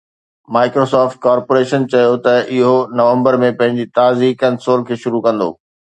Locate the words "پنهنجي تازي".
3.59-4.29